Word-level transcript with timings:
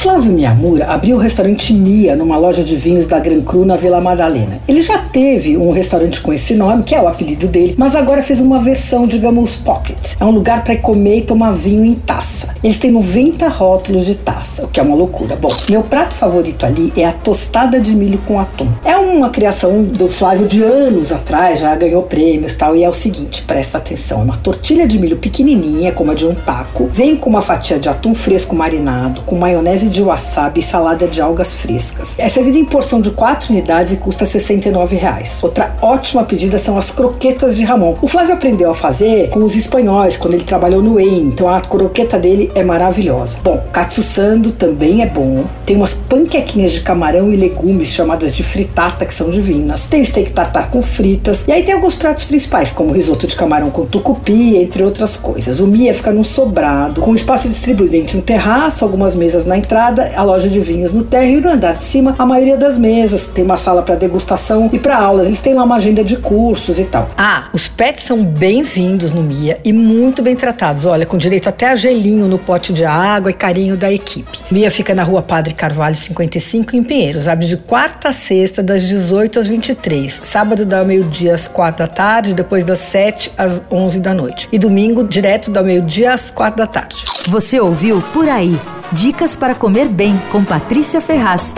Flávio 0.00 0.32
Miyamura 0.32 0.86
abriu 0.86 1.16
o 1.16 1.18
restaurante 1.18 1.74
Mia 1.74 2.16
numa 2.16 2.38
loja 2.38 2.64
de 2.64 2.74
vinhos 2.74 3.04
da 3.04 3.18
Gran 3.18 3.42
Cru 3.42 3.66
na 3.66 3.76
Vila 3.76 4.00
Madalena. 4.00 4.58
Ele 4.66 4.80
já 4.80 4.96
teve 4.96 5.58
um 5.58 5.70
restaurante 5.70 6.22
com 6.22 6.32
esse 6.32 6.54
nome, 6.54 6.84
que 6.84 6.94
é 6.94 7.02
o 7.02 7.06
apelido 7.06 7.46
dele, 7.46 7.74
mas 7.76 7.94
agora 7.94 8.22
fez 8.22 8.40
uma 8.40 8.58
versão, 8.60 9.06
digamos, 9.06 9.56
pocket. 9.56 10.14
É 10.18 10.24
um 10.24 10.30
lugar 10.30 10.64
para 10.64 10.74
comer 10.78 11.18
e 11.18 11.20
tomar 11.20 11.50
vinho 11.50 11.84
em 11.84 11.92
taça. 11.92 12.54
Eles 12.64 12.78
têm 12.78 12.90
90 12.90 13.46
rótulos 13.48 14.06
de 14.06 14.14
taça, 14.14 14.64
o 14.64 14.68
que 14.68 14.80
é 14.80 14.82
uma 14.82 14.96
loucura. 14.96 15.36
Bom, 15.36 15.52
meu 15.68 15.82
prato 15.82 16.14
favorito 16.14 16.64
ali 16.64 16.90
é 16.96 17.04
a 17.04 17.12
tostada 17.12 17.78
de 17.78 17.94
milho 17.94 18.22
com 18.26 18.40
atum. 18.40 18.70
É 18.82 18.96
uma 18.96 19.28
criação 19.28 19.82
do 19.82 20.08
Flávio 20.08 20.46
de 20.46 20.62
anos 20.62 21.12
atrás, 21.12 21.58
já 21.58 21.76
ganhou 21.76 22.04
prêmios 22.04 22.54
tal, 22.54 22.74
e 22.74 22.82
é 22.82 22.88
o 22.88 22.94
seguinte, 22.94 23.42
presta 23.42 23.76
atenção, 23.76 24.20
é 24.20 24.24
uma 24.24 24.38
tortilha 24.38 24.88
de 24.88 24.98
milho 24.98 25.18
pequenininha, 25.18 25.92
como 25.92 26.10
a 26.10 26.14
de 26.14 26.24
um 26.24 26.34
taco, 26.34 26.88
vem 26.90 27.16
com 27.16 27.28
uma 27.28 27.42
fatia 27.42 27.78
de 27.78 27.90
atum 27.90 28.14
fresco 28.14 28.56
marinado, 28.56 29.20
com 29.26 29.36
maionese 29.36 29.89
de 29.90 30.02
wasabi 30.02 30.60
e 30.60 30.62
salada 30.62 31.06
de 31.06 31.20
algas 31.20 31.52
frescas. 31.52 32.14
É 32.18 32.28
servida 32.28 32.58
em 32.58 32.64
porção 32.64 33.00
de 33.00 33.10
4 33.10 33.52
unidades 33.52 33.92
e 33.92 33.96
custa 33.96 34.24
69 34.24 34.96
reais. 34.96 35.40
Outra 35.42 35.74
ótima 35.82 36.24
pedida 36.24 36.58
são 36.58 36.78
as 36.78 36.90
croquetas 36.90 37.56
de 37.56 37.64
Ramon. 37.64 37.96
O 38.00 38.06
Flávio 38.06 38.34
aprendeu 38.34 38.70
a 38.70 38.74
fazer 38.74 39.28
com 39.30 39.42
os 39.42 39.56
espanhóis 39.56 40.16
quando 40.16 40.34
ele 40.34 40.44
trabalhou 40.44 40.82
no 40.82 41.00
EI, 41.00 41.20
então 41.20 41.48
a 41.48 41.60
croqueta 41.60 42.18
dele 42.18 42.50
é 42.54 42.62
maravilhosa. 42.62 43.38
Bom, 43.42 43.62
katsu 43.72 44.02
sando 44.02 44.52
também 44.52 45.02
é 45.02 45.06
bom. 45.06 45.44
Tem 45.66 45.76
umas 45.76 45.94
panquequinhas 45.94 46.72
de 46.72 46.80
camarão 46.80 47.32
e 47.32 47.36
legumes 47.36 47.88
chamadas 47.88 48.34
de 48.34 48.42
fritata 48.42 49.04
que 49.04 49.14
são 49.14 49.30
divinas. 49.30 49.86
Tem 49.86 50.04
steak 50.04 50.32
tartar 50.32 50.70
com 50.70 50.82
fritas. 50.82 51.44
E 51.48 51.52
aí 51.52 51.62
tem 51.62 51.74
alguns 51.74 51.96
pratos 51.96 52.24
principais, 52.24 52.70
como 52.70 52.92
risoto 52.92 53.26
de 53.26 53.34
camarão 53.34 53.70
com 53.70 53.84
tucupi, 53.86 54.56
entre 54.56 54.82
outras 54.82 55.16
coisas. 55.16 55.60
O 55.60 55.66
Mia 55.66 55.92
fica 55.92 56.12
num 56.12 56.24
sobrado, 56.24 57.00
com 57.00 57.14
espaço 57.14 57.48
distribuído 57.48 57.96
entre 57.96 58.16
um 58.16 58.20
terraço, 58.20 58.84
algumas 58.84 59.14
mesas 59.14 59.44
na 59.44 59.56
entrada 59.56 59.79
entrada, 59.80 60.12
a 60.14 60.22
loja 60.22 60.48
de 60.48 60.60
vinhos 60.60 60.92
no 60.92 61.02
térreo 61.02 61.38
e 61.38 61.40
no 61.40 61.50
andar 61.50 61.74
de 61.74 61.82
cima, 61.82 62.14
a 62.18 62.26
maioria 62.26 62.56
das 62.56 62.76
mesas. 62.76 63.28
Tem 63.28 63.42
uma 63.42 63.56
sala 63.56 63.82
para 63.82 63.94
degustação 63.94 64.68
e 64.72 64.78
para 64.78 64.96
aulas. 64.98 65.26
Eles 65.26 65.40
têm 65.40 65.54
lá 65.54 65.62
uma 65.62 65.76
agenda 65.76 66.04
de 66.04 66.16
cursos 66.18 66.78
e 66.78 66.84
tal. 66.84 67.08
Ah, 67.16 67.48
os 67.52 67.66
pets 67.66 68.02
são 68.02 68.22
bem-vindos 68.22 69.12
no 69.12 69.22
Mia 69.22 69.58
e 69.64 69.72
muito 69.72 70.22
bem 70.22 70.36
tratados. 70.36 70.84
Olha, 70.84 71.06
com 71.06 71.16
direito 71.16 71.48
até 71.48 71.70
a 71.70 71.76
gelinho 71.76 72.28
no 72.28 72.38
pote 72.38 72.72
de 72.72 72.84
água 72.84 73.30
e 73.30 73.34
carinho 73.34 73.76
da 73.76 73.90
equipe. 73.90 74.38
Mia 74.50 74.70
fica 74.70 74.94
na 74.94 75.02
rua 75.02 75.22
Padre 75.22 75.54
Carvalho 75.54 75.96
55 75.96 76.76
em 76.76 76.82
Pinheiros. 76.82 77.26
Abre 77.26 77.46
de 77.46 77.56
quarta 77.56 78.10
a 78.10 78.12
sexta, 78.12 78.62
das 78.62 78.82
18 78.82 79.40
às 79.40 79.46
23. 79.46 80.20
Sábado 80.22 80.66
dá 80.66 80.84
meio-dia 80.84 81.34
às 81.34 81.48
4 81.48 81.86
da 81.86 81.92
tarde, 81.92 82.34
depois 82.34 82.64
das 82.64 82.80
7 82.80 83.32
às 83.38 83.62
11 83.70 84.00
da 84.00 84.12
noite. 84.12 84.48
E 84.52 84.58
domingo, 84.58 85.04
direto 85.04 85.50
da 85.50 85.62
meio-dia 85.62 86.12
às 86.12 86.30
4 86.30 86.58
da 86.58 86.66
tarde. 86.66 86.96
Você 87.28 87.58
ouviu 87.58 88.02
Por 88.12 88.28
Aí. 88.28 88.58
Dicas 88.92 89.36
para 89.36 89.54
comer 89.54 89.86
bem 89.86 90.20
com 90.32 90.44
Patrícia 90.44 91.00
Ferraz. 91.00 91.54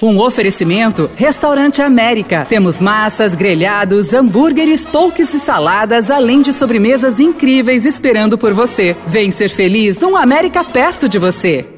Um 0.00 0.18
oferecimento 0.20 1.10
Restaurante 1.16 1.82
América. 1.82 2.46
Temos 2.48 2.78
massas, 2.78 3.34
grelhados, 3.34 4.12
hambúrgueres, 4.12 4.86
polques 4.86 5.34
e 5.34 5.40
saladas, 5.40 6.10
além 6.10 6.40
de 6.40 6.52
sobremesas 6.52 7.18
incríveis 7.18 7.84
esperando 7.84 8.38
por 8.38 8.52
você. 8.52 8.96
Vem 9.06 9.32
ser 9.32 9.48
feliz 9.48 9.98
num 9.98 10.16
América 10.16 10.62
perto 10.62 11.08
de 11.08 11.18
você. 11.18 11.75